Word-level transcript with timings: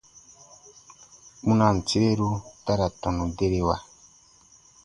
Kpunaan 1.37 1.77
tireru 1.87 2.29
ta 2.65 2.71
ra 2.79 2.87
tɔnu 3.01 3.25
derewa. 3.37 3.75